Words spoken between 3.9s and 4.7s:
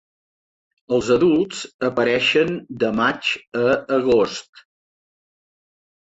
agost.